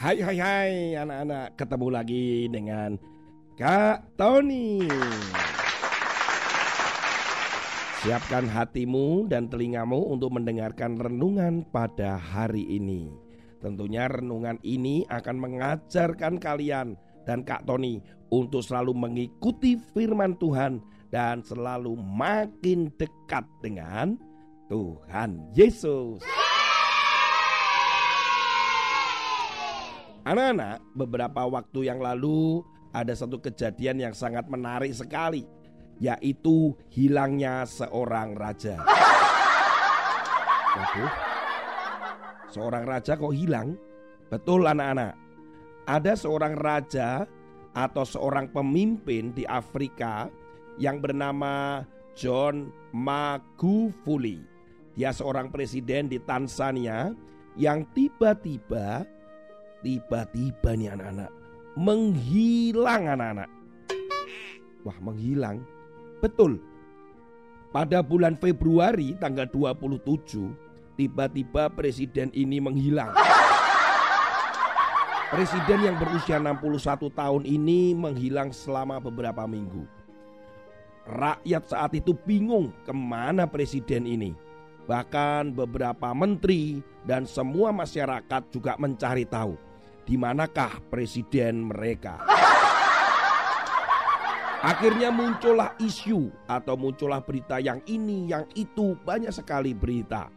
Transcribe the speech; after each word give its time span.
Hai 0.00 0.16
hai 0.16 0.38
hai 0.40 0.72
anak-anak. 0.96 1.60
Ketemu 1.60 1.88
lagi 1.92 2.48
dengan 2.48 2.96
Kak 3.52 4.16
Tony. 4.16 4.88
Siapkan 8.00 8.48
hatimu 8.48 9.28
dan 9.28 9.52
telingamu 9.52 10.00
untuk 10.08 10.32
mendengarkan 10.32 10.96
renungan 10.96 11.68
pada 11.68 12.16
hari 12.16 12.64
ini. 12.64 13.12
Tentunya 13.60 14.08
renungan 14.08 14.56
ini 14.64 15.04
akan 15.12 15.36
mengajarkan 15.36 16.40
kalian 16.40 16.96
dan 17.28 17.44
Kak 17.44 17.68
Tony 17.68 18.00
untuk 18.32 18.64
selalu 18.64 18.96
mengikuti 18.96 19.76
firman 19.92 20.32
Tuhan 20.40 20.80
dan 21.12 21.44
selalu 21.44 21.92
makin 22.00 22.88
dekat 22.96 23.44
dengan 23.60 24.16
Tuhan 24.72 25.52
Yesus. 25.52 26.24
Anak-anak, 30.20 30.84
beberapa 30.92 31.48
waktu 31.48 31.88
yang 31.88 31.96
lalu 31.96 32.60
ada 32.92 33.16
satu 33.16 33.40
kejadian 33.40 34.04
yang 34.04 34.12
sangat 34.12 34.44
menarik 34.52 34.92
sekali, 34.92 35.48
yaitu 35.96 36.76
hilangnya 36.92 37.64
seorang 37.64 38.36
raja. 38.36 38.76
Waduh, 40.76 41.12
seorang 42.52 42.84
raja 42.84 43.16
kok 43.16 43.32
hilang? 43.32 43.80
Betul 44.28 44.68
anak-anak, 44.68 45.16
ada 45.88 46.12
seorang 46.12 46.54
raja 46.54 47.24
atau 47.72 48.04
seorang 48.04 48.52
pemimpin 48.52 49.32
di 49.32 49.48
Afrika 49.48 50.28
yang 50.76 51.00
bernama 51.00 51.80
John 52.12 52.68
Magufuli. 52.92 54.44
Dia 55.00 55.16
seorang 55.16 55.48
presiden 55.48 56.12
di 56.12 56.20
Tanzania 56.20 57.08
yang 57.56 57.88
tiba-tiba 57.96 59.08
Tiba-tiba 59.80 60.76
nih 60.76 60.92
anak-anak 60.92 61.40
menghilang 61.78 63.06
anak-anak. 63.06 63.50
Wah 64.82 64.98
menghilang. 65.00 65.62
Betul. 66.18 66.58
Pada 67.70 68.02
bulan 68.02 68.34
Februari 68.34 69.14
tanggal 69.22 69.46
27 69.46 70.98
tiba-tiba 70.98 71.70
presiden 71.70 72.34
ini 72.34 72.58
menghilang. 72.58 73.14
Presiden 75.30 75.86
yang 75.86 75.96
berusia 75.96 76.42
61 76.42 77.06
tahun 77.14 77.42
ini 77.46 77.94
menghilang 77.94 78.50
selama 78.50 78.98
beberapa 78.98 79.46
minggu. 79.46 79.86
Rakyat 81.06 81.70
saat 81.70 81.94
itu 81.94 82.18
bingung 82.26 82.74
ke 82.82 82.90
mana 82.90 83.46
presiden 83.46 84.10
ini. 84.10 84.34
Bahkan 84.90 85.54
beberapa 85.54 86.10
menteri 86.10 86.82
dan 87.06 87.30
semua 87.30 87.70
masyarakat 87.70 88.42
juga 88.50 88.74
mencari 88.74 89.22
tahu 89.22 89.69
di 90.04 90.14
manakah 90.20 90.82
presiden 90.88 91.68
mereka. 91.68 92.20
Akhirnya 94.60 95.08
muncullah 95.08 95.72
isu 95.80 96.28
atau 96.44 96.76
muncullah 96.76 97.24
berita 97.24 97.56
yang 97.56 97.80
ini, 97.88 98.28
yang 98.28 98.44
itu, 98.52 98.92
banyak 99.08 99.32
sekali 99.32 99.72
berita. 99.72 100.28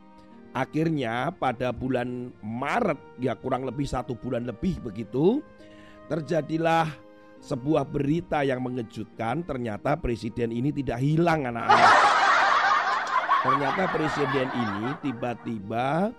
Akhirnya 0.55 1.33
pada 1.35 1.75
bulan 1.75 2.31
Maret, 2.39 3.19
ya 3.19 3.35
kurang 3.35 3.67
lebih 3.67 3.83
satu 3.83 4.15
bulan 4.15 4.47
lebih 4.47 4.79
begitu, 4.79 5.43
terjadilah 6.07 6.87
sebuah 7.43 7.83
berita 7.83 8.47
yang 8.47 8.63
mengejutkan. 8.63 9.43
Ternyata 9.43 9.99
presiden 9.99 10.55
ini 10.55 10.71
tidak 10.71 11.03
hilang 11.03 11.43
anak-anak. 11.43 11.91
Ternyata 13.43 13.83
presiden 13.91 14.47
ini 14.55 14.87
tiba-tiba 15.03 16.15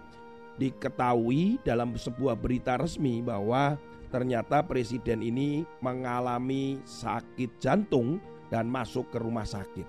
diketahui 0.61 1.59
dalam 1.67 1.95
sebuah 1.99 2.39
berita 2.39 2.79
resmi 2.79 3.21
bahwa 3.21 3.79
ternyata 4.11 4.63
presiden 4.63 5.23
ini 5.23 5.67
mengalami 5.83 6.79
sakit 6.87 7.59
jantung 7.59 8.23
dan 8.53 8.71
masuk 8.71 9.11
ke 9.11 9.19
rumah 9.19 9.47
sakit. 9.47 9.87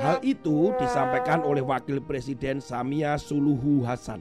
Hal 0.00 0.20
itu 0.20 0.72
disampaikan 0.76 1.44
oleh 1.44 1.64
Wakil 1.64 2.00
Presiden 2.04 2.60
Samia 2.60 3.16
Suluhu 3.16 3.84
Hasan. 3.84 4.20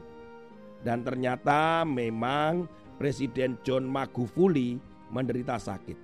Dan 0.80 1.04
ternyata 1.04 1.84
memang 1.84 2.68
Presiden 2.96 3.60
John 3.68 3.88
Magufuli 3.88 4.80
menderita 5.12 5.60
sakit. 5.60 5.96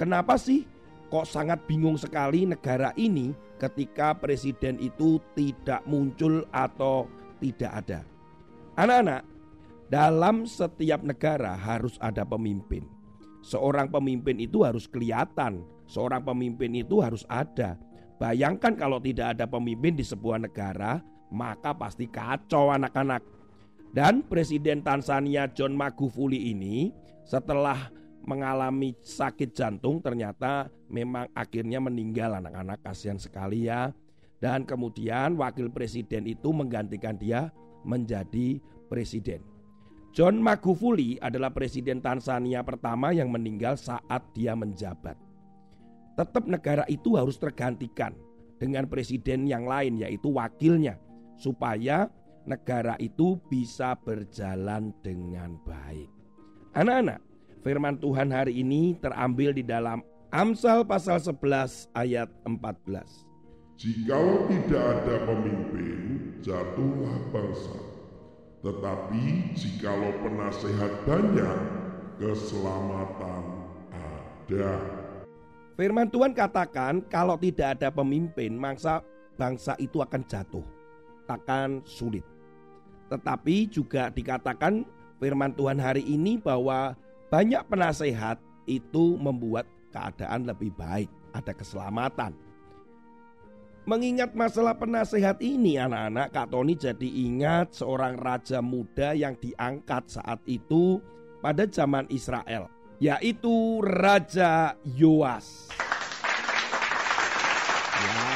Kenapa 0.00 0.40
sih 0.40 0.64
kok 1.08 1.24
sangat 1.24 1.64
bingung 1.64 1.96
sekali 1.96 2.44
negara 2.44 2.92
ini 3.00 3.32
ketika 3.56 4.12
presiden 4.12 4.76
itu 4.78 5.18
tidak 5.32 5.80
muncul 5.88 6.44
atau 6.52 7.08
tidak 7.38 7.72
ada. 7.86 8.00
Anak-anak, 8.78 9.22
dalam 9.88 10.44
setiap 10.44 11.00
negara 11.02 11.56
harus 11.56 11.96
ada 11.98 12.22
pemimpin. 12.22 12.84
Seorang 13.40 13.88
pemimpin 13.88 14.36
itu 14.38 14.62
harus 14.62 14.84
kelihatan, 14.84 15.64
seorang 15.88 16.22
pemimpin 16.22 16.74
itu 16.76 17.00
harus 17.00 17.24
ada. 17.26 17.80
Bayangkan 18.18 18.74
kalau 18.74 18.98
tidak 18.98 19.38
ada 19.38 19.46
pemimpin 19.46 19.94
di 19.94 20.04
sebuah 20.04 20.42
negara, 20.42 21.00
maka 21.30 21.72
pasti 21.72 22.10
kacau 22.10 22.74
anak-anak. 22.74 23.22
Dan 23.94 24.20
Presiden 24.26 24.84
Tanzania 24.84 25.48
John 25.48 25.72
Magufuli 25.72 26.52
ini 26.52 26.92
setelah 27.24 27.88
mengalami 28.28 28.92
sakit 29.00 29.56
jantung 29.56 30.04
ternyata 30.04 30.68
memang 30.92 31.32
akhirnya 31.32 31.80
meninggal 31.80 32.36
anak-anak 32.36 32.84
kasihan 32.84 33.16
sekali 33.16 33.64
ya 33.64 33.88
dan 34.38 34.62
kemudian 34.62 35.34
wakil 35.34 35.70
presiden 35.70 36.26
itu 36.26 36.54
menggantikan 36.54 37.18
dia 37.18 37.50
menjadi 37.82 38.62
presiden. 38.86 39.42
John 40.14 40.40
Magufuli 40.40 41.20
adalah 41.20 41.52
presiden 41.52 42.00
Tanzania 42.02 42.64
pertama 42.64 43.12
yang 43.14 43.30
meninggal 43.30 43.76
saat 43.78 44.24
dia 44.34 44.56
menjabat. 44.56 45.14
Tetap 46.18 46.50
negara 46.50 46.82
itu 46.90 47.14
harus 47.14 47.38
tergantikan 47.38 48.16
dengan 48.58 48.90
presiden 48.90 49.46
yang 49.46 49.68
lain 49.68 50.02
yaitu 50.02 50.34
wakilnya 50.34 50.98
supaya 51.38 52.10
negara 52.42 52.98
itu 52.98 53.38
bisa 53.46 53.94
berjalan 53.94 54.90
dengan 55.04 55.54
baik. 55.62 56.10
Anak-anak, 56.74 57.22
firman 57.62 58.02
Tuhan 58.02 58.34
hari 58.34 58.58
ini 58.58 58.98
terambil 58.98 59.54
di 59.54 59.62
dalam 59.62 60.02
Amsal 60.34 60.84
pasal 60.84 61.22
11 61.22 61.88
ayat 61.94 62.28
14. 62.44 63.27
Jikalau 63.78 64.50
tidak 64.50 64.82
ada 64.82 65.22
pemimpin, 65.22 66.34
jatuhlah 66.42 67.14
bangsa. 67.30 67.78
Tetapi 68.58 69.54
jikalau 69.54 70.18
penasehat 70.18 71.06
banyak, 71.06 71.58
keselamatan 72.18 73.44
ada. 73.94 74.82
Firman 75.78 76.10
Tuhan 76.10 76.34
katakan 76.34 77.06
kalau 77.06 77.38
tidak 77.38 77.78
ada 77.78 77.94
pemimpin, 77.94 78.58
mangsa 78.58 78.98
bangsa 79.38 79.78
itu 79.78 80.02
akan 80.02 80.26
jatuh, 80.26 80.66
akan 81.30 81.78
sulit. 81.86 82.26
Tetapi 83.14 83.70
juga 83.70 84.10
dikatakan 84.10 84.82
firman 85.22 85.54
Tuhan 85.54 85.78
hari 85.78 86.02
ini 86.02 86.34
bahwa 86.34 86.98
banyak 87.30 87.62
penasehat 87.70 88.42
itu 88.66 89.14
membuat 89.22 89.70
keadaan 89.94 90.50
lebih 90.50 90.74
baik, 90.74 91.06
ada 91.30 91.54
keselamatan. 91.54 92.47
Mengingat 93.88 94.36
masalah 94.36 94.76
penasehat 94.76 95.40
ini 95.40 95.80
anak-anak 95.80 96.28
Kak 96.36 96.52
Tony 96.52 96.76
jadi 96.76 97.08
ingat 97.08 97.72
seorang 97.72 98.20
raja 98.20 98.60
muda 98.60 99.16
yang 99.16 99.32
diangkat 99.40 100.12
saat 100.12 100.44
itu 100.44 101.00
pada 101.40 101.64
zaman 101.64 102.04
Israel 102.12 102.68
Yaitu 103.00 103.80
Raja 103.80 104.76
Yoas. 104.84 105.72
Ya, 107.96 108.28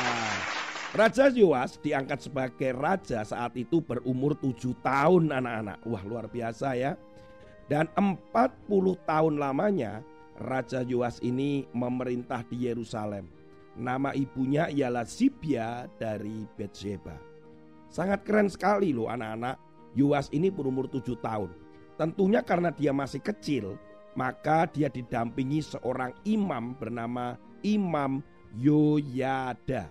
Raja 0.97 1.29
Yoas 1.29 1.77
diangkat 1.85 2.33
sebagai 2.33 2.73
raja 2.73 3.21
saat 3.21 3.53
itu 3.53 3.85
berumur 3.85 4.33
tujuh 4.41 4.73
tahun 4.81 5.37
anak-anak. 5.37 5.85
Wah 5.85 6.01
luar 6.09 6.33
biasa 6.33 6.81
ya. 6.81 6.97
Dan 7.69 7.93
40 7.93 8.17
tahun 9.05 9.37
lamanya 9.37 10.01
Raja 10.41 10.81
Yoas 10.81 11.21
ini 11.21 11.69
memerintah 11.77 12.41
di 12.49 12.65
Yerusalem 12.65 13.42
Nama 13.73 14.13
ibunya 14.13 14.69
ialah 14.69 15.09
Sibia 15.09 15.89
dari 15.97 16.45
Bethsheba. 16.57 17.17
Sangat 17.89 18.25
keren 18.25 18.53
sekali 18.53 18.93
loh 18.93 19.09
anak-anak. 19.09 19.57
Yoas 19.97 20.29
ini 20.33 20.49
berumur 20.49 20.89
tujuh 20.89 21.21
tahun. 21.21 21.53
Tentunya 21.97 22.41
karena 22.41 22.73
dia 22.73 22.93
masih 22.93 23.21
kecil, 23.21 23.77
maka 24.17 24.69
dia 24.69 24.89
didampingi 24.89 25.61
seorang 25.61 26.13
imam 26.25 26.77
bernama 26.77 27.37
Imam 27.65 28.21
Yoyada. 28.57 29.89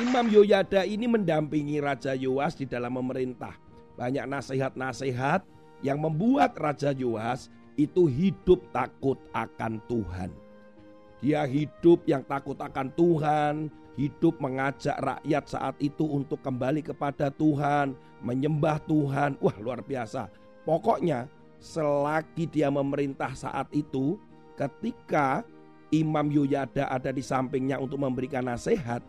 Imam 0.00 0.32
Yoyada 0.32 0.88
ini 0.88 1.04
mendampingi 1.04 1.76
Raja 1.76 2.16
Yoas 2.16 2.56
di 2.56 2.64
dalam 2.64 2.96
memerintah. 2.96 3.52
Banyak 4.00 4.24
nasihat-nasihat 4.24 5.44
yang 5.84 6.00
membuat 6.00 6.56
Raja 6.56 6.96
Yoas 6.96 7.52
itu 7.84 8.04
hidup 8.04 8.60
takut 8.74 9.16
akan 9.32 9.80
Tuhan. 9.88 10.30
Dia 11.20 11.44
hidup 11.44 12.04
yang 12.08 12.24
takut 12.24 12.56
akan 12.56 12.88
Tuhan, 12.96 13.68
hidup 14.00 14.40
mengajak 14.40 14.96
rakyat 14.96 15.44
saat 15.44 15.76
itu 15.76 16.04
untuk 16.08 16.40
kembali 16.40 16.80
kepada 16.80 17.28
Tuhan, 17.28 17.92
menyembah 18.24 18.80
Tuhan. 18.88 19.36
Wah, 19.40 19.56
luar 19.60 19.84
biasa. 19.84 20.32
Pokoknya, 20.64 21.28
selagi 21.60 22.48
dia 22.48 22.72
memerintah 22.72 23.36
saat 23.36 23.68
itu, 23.76 24.16
ketika 24.56 25.44
Imam 25.92 26.32
Yoyada 26.32 26.88
ada 26.88 27.12
di 27.12 27.20
sampingnya 27.20 27.76
untuk 27.76 28.00
memberikan 28.00 28.48
nasihat, 28.48 29.04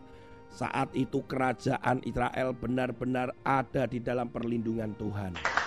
saat 0.52 0.92
itu 0.92 1.24
kerajaan 1.24 2.04
Israel 2.04 2.52
benar-benar 2.52 3.32
ada 3.40 3.88
di 3.88 4.04
dalam 4.04 4.28
perlindungan 4.28 4.92
Tuhan. 5.00 5.61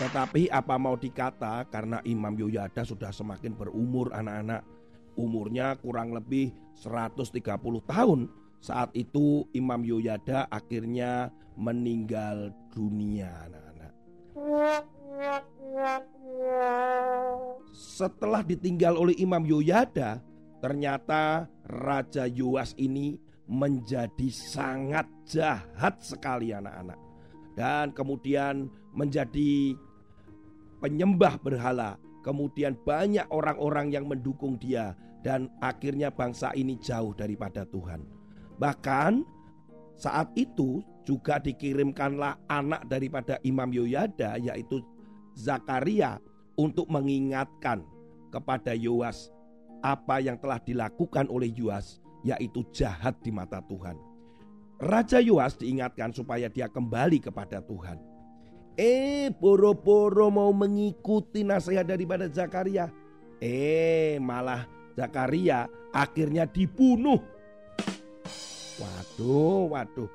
Tetapi 0.00 0.48
apa 0.48 0.76
mau 0.80 0.96
dikata 0.96 1.68
karena 1.68 2.00
Imam 2.08 2.32
Yoyada 2.32 2.84
sudah 2.84 3.12
semakin 3.12 3.52
berumur 3.52 4.12
anak-anak. 4.12 4.64
Umurnya 5.16 5.76
kurang 5.76 6.16
lebih 6.16 6.56
130 6.80 7.36
tahun. 7.84 8.30
Saat 8.62 8.94
itu 8.96 9.44
Imam 9.52 9.82
Yoyada 9.84 10.48
akhirnya 10.48 11.28
meninggal 11.58 12.54
dunia 12.72 13.28
anak-anak. 13.50 13.92
Setelah 17.72 18.40
ditinggal 18.46 18.96
oleh 18.96 19.18
Imam 19.20 19.44
Yoyada, 19.44 20.24
Ternyata 20.62 21.50
Raja 21.66 22.30
Yoas 22.30 22.78
ini 22.78 23.18
menjadi 23.50 24.30
sangat 24.30 25.10
jahat 25.26 25.98
sekali 25.98 26.54
anak-anak. 26.54 27.11
Dan 27.52 27.92
kemudian 27.92 28.68
menjadi 28.92 29.76
penyembah 30.80 31.36
berhala. 31.40 32.00
Kemudian 32.22 32.78
banyak 32.86 33.26
orang-orang 33.30 33.90
yang 33.92 34.06
mendukung 34.06 34.56
dia. 34.56 34.94
Dan 35.22 35.50
akhirnya 35.62 36.10
bangsa 36.10 36.50
ini 36.58 36.78
jauh 36.78 37.14
daripada 37.14 37.62
Tuhan. 37.66 38.02
Bahkan 38.58 39.22
saat 39.96 40.34
itu 40.34 40.82
juga 41.02 41.38
dikirimkanlah 41.38 42.38
anak 42.50 42.86
daripada 42.86 43.38
Imam 43.42 43.70
Yoyada 43.70 44.38
yaitu 44.38 44.82
Zakaria 45.34 46.18
untuk 46.58 46.86
mengingatkan 46.90 47.82
kepada 48.30 48.74
Yoas 48.74 49.30
apa 49.82 50.22
yang 50.22 50.38
telah 50.38 50.62
dilakukan 50.62 51.26
oleh 51.26 51.50
Yoas 51.50 51.98
yaitu 52.22 52.62
jahat 52.70 53.18
di 53.22 53.34
mata 53.34 53.58
Tuhan. 53.66 54.11
Raja 54.82 55.22
Yoas 55.22 55.54
diingatkan 55.54 56.10
supaya 56.10 56.50
dia 56.50 56.66
kembali 56.66 57.22
kepada 57.22 57.62
Tuhan. 57.62 58.02
Eh, 58.74 59.30
boro-boro 59.30 60.26
mau 60.26 60.50
mengikuti 60.50 61.46
nasihat 61.46 61.86
daripada 61.86 62.26
Zakaria. 62.26 62.90
Eh, 63.38 64.18
malah 64.18 64.66
Zakaria 64.98 65.70
akhirnya 65.94 66.50
dibunuh. 66.50 67.22
Waduh, 68.82 69.70
waduh. 69.70 70.10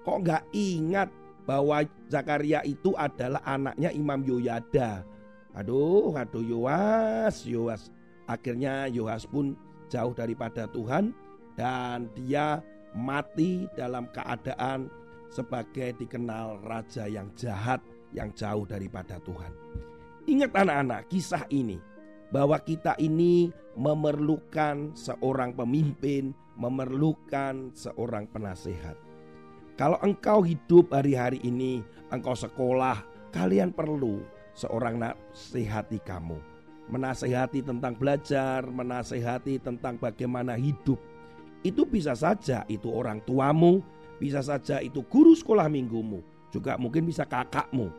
Kok 0.00 0.18
nggak 0.24 0.44
ingat 0.56 1.12
bahwa 1.44 1.84
Zakaria 2.08 2.64
itu 2.64 2.96
adalah 2.96 3.44
anaknya 3.44 3.92
Imam 3.92 4.24
Yoyada. 4.24 5.04
Aduh, 5.52 6.16
aduh 6.16 6.40
Yoas, 6.40 7.44
Yoas. 7.44 7.92
Akhirnya 8.24 8.88
Yohas 8.88 9.28
pun 9.28 9.60
jauh 9.92 10.16
daripada 10.16 10.64
Tuhan 10.72 11.12
dan 11.58 12.08
dia 12.16 12.64
mati 12.96 13.68
dalam 13.76 14.08
keadaan 14.10 14.88
sebagai 15.28 15.92
dikenal 16.00 16.64
raja 16.64 17.04
yang 17.04 17.28
jahat 17.36 17.84
yang 18.16 18.32
jauh 18.32 18.64
daripada 18.64 19.20
Tuhan. 19.20 19.52
Ingat 20.26 20.50
anak-anak 20.56 21.00
kisah 21.12 21.44
ini 21.52 21.78
bahwa 22.32 22.58
kita 22.58 22.96
ini 22.98 23.52
memerlukan 23.76 24.96
seorang 24.96 25.54
pemimpin, 25.54 26.34
memerlukan 26.56 27.70
seorang 27.76 28.26
penasehat. 28.32 28.96
Kalau 29.76 30.00
engkau 30.00 30.40
hidup 30.40 30.90
hari-hari 30.90 31.38
ini, 31.44 31.84
engkau 32.08 32.32
sekolah, 32.32 33.04
kalian 33.30 33.76
perlu 33.76 34.24
seorang 34.56 34.96
nasihati 34.96 36.00
kamu 36.00 36.56
menasehati 36.86 37.66
tentang 37.66 37.98
belajar, 37.98 38.62
menasehati 38.66 39.58
tentang 39.58 39.98
bagaimana 39.98 40.54
hidup. 40.54 40.98
Itu 41.66 41.82
bisa 41.82 42.14
saja 42.14 42.62
itu 42.70 42.86
orang 42.86 43.18
tuamu, 43.26 43.82
bisa 44.22 44.38
saja 44.38 44.78
itu 44.78 45.02
guru 45.02 45.34
sekolah 45.34 45.66
minggumu, 45.66 46.22
juga 46.54 46.78
mungkin 46.78 47.02
bisa 47.10 47.26
kakakmu. 47.26 47.90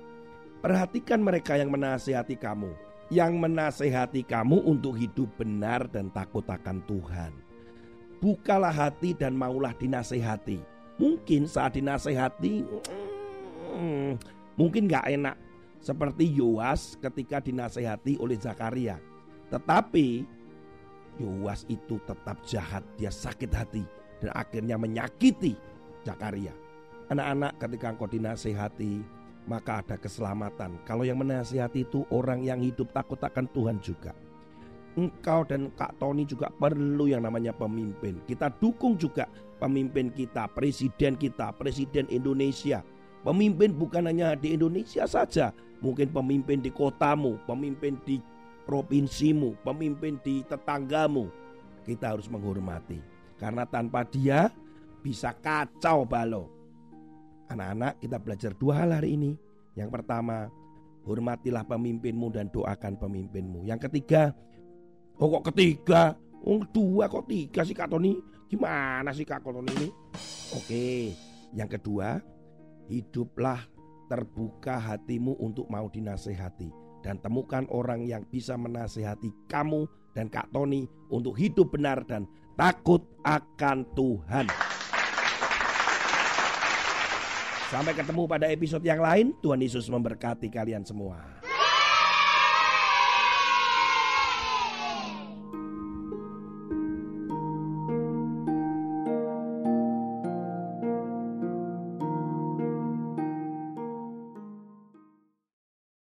Perhatikan 0.64 1.20
mereka 1.20 1.60
yang 1.60 1.68
menasehati 1.68 2.40
kamu, 2.40 2.72
yang 3.12 3.36
menasehati 3.36 4.24
kamu 4.24 4.64
untuk 4.64 4.96
hidup 4.96 5.28
benar 5.36 5.84
dan 5.92 6.08
takut 6.16 6.48
akan 6.48 6.80
Tuhan. 6.88 7.36
Bukalah 8.24 8.72
hati 8.72 9.12
dan 9.12 9.36
maulah 9.36 9.76
dinasehati. 9.76 10.64
Mungkin 10.96 11.46
saat 11.46 11.76
dinasehati, 11.76 12.66
hmm, 13.76 14.18
mungkin 14.56 14.88
gak 14.88 15.12
enak 15.12 15.36
seperti 15.84 16.26
Yoas 16.26 16.96
ketika 17.04 17.44
dinasehati 17.44 18.16
oleh 18.18 18.40
Zakaria. 18.40 18.98
Tetapi 19.54 20.37
Yoas 21.18 21.66
itu 21.68 21.98
tetap 22.06 22.38
jahat, 22.46 22.86
dia 22.96 23.10
sakit 23.10 23.52
hati 23.54 23.84
dan 24.22 24.30
akhirnya 24.34 24.78
menyakiti 24.78 25.58
Zakaria. 26.06 26.54
Anak-anak 27.12 27.60
ketika 27.60 27.88
engkau 27.94 28.08
dinasehati 28.08 29.04
maka 29.48 29.80
ada 29.80 29.96
keselamatan. 29.96 30.76
Kalau 30.84 31.08
yang 31.08 31.24
menasehati 31.24 31.88
itu 31.88 32.04
orang 32.12 32.44
yang 32.44 32.60
hidup 32.60 32.92
takut 32.92 33.18
akan 33.24 33.48
Tuhan 33.56 33.80
juga. 33.80 34.12
Engkau 34.98 35.46
dan 35.48 35.72
Kak 35.78 35.96
Tony 36.02 36.28
juga 36.28 36.52
perlu 36.52 37.08
yang 37.08 37.24
namanya 37.24 37.54
pemimpin. 37.56 38.20
Kita 38.28 38.52
dukung 38.60 38.98
juga 39.00 39.30
pemimpin 39.62 40.12
kita, 40.12 40.50
presiden 40.52 41.16
kita, 41.16 41.54
presiden 41.56 42.10
Indonesia. 42.12 42.84
Pemimpin 43.24 43.72
bukan 43.78 44.10
hanya 44.10 44.34
di 44.36 44.58
Indonesia 44.58 45.06
saja, 45.06 45.54
Mungkin 45.78 46.10
pemimpin 46.10 46.58
di 46.58 46.74
kotamu, 46.74 47.38
pemimpin 47.46 48.02
di 48.02 48.18
provinsimu, 48.68 49.56
pemimpin 49.64 50.20
di 50.20 50.44
tetanggamu. 50.44 51.32
Kita 51.88 52.12
harus 52.12 52.28
menghormati. 52.28 53.00
Karena 53.40 53.64
tanpa 53.64 54.04
dia 54.04 54.52
bisa 55.00 55.32
kacau 55.32 56.04
balo. 56.04 56.52
Anak-anak 57.48 58.04
kita 58.04 58.20
belajar 58.20 58.52
dua 58.60 58.84
hal 58.84 58.92
hari 58.92 59.16
ini. 59.16 59.32
Yang 59.80 59.96
pertama, 59.96 60.52
hormatilah 61.08 61.64
pemimpinmu 61.64 62.28
dan 62.36 62.52
doakan 62.52 63.00
pemimpinmu. 63.00 63.64
Yang 63.64 63.88
ketiga, 63.88 64.36
oh 65.16 65.32
kok 65.40 65.56
ketiga? 65.56 66.20
Oh 66.44 66.60
dua 66.68 67.08
kok 67.08 67.32
tiga 67.32 67.64
sih 67.64 67.72
Kak 67.72 67.88
Tony? 67.88 68.20
Gimana 68.52 69.16
sih 69.16 69.24
Kak 69.24 69.48
Tony 69.48 69.72
ini? 69.80 69.90
Oke, 70.60 71.16
yang 71.56 71.72
kedua, 71.72 72.20
hiduplah 72.92 73.64
terbuka 74.12 74.76
hatimu 74.76 75.40
untuk 75.40 75.68
mau 75.72 75.88
dinasehati 75.88 76.87
dan 77.08 77.24
temukan 77.24 77.64
orang 77.72 78.04
yang 78.04 78.28
bisa 78.28 78.60
menasehati 78.60 79.32
kamu 79.48 79.88
dan 80.12 80.28
Kak 80.28 80.52
Tony 80.52 80.92
untuk 81.08 81.40
hidup 81.40 81.72
benar 81.72 82.04
dan 82.04 82.28
takut 82.60 83.00
akan 83.24 83.88
Tuhan. 83.96 84.52
Sampai 87.72 87.96
ketemu 87.96 88.28
pada 88.28 88.52
episode 88.52 88.84
yang 88.84 89.00
lain. 89.00 89.32
Tuhan 89.40 89.64
Yesus 89.64 89.88
memberkati 89.88 90.52
kalian 90.52 90.84
semua. 90.84 91.47